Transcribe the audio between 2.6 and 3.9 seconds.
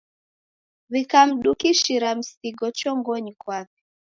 chongonyi kwape.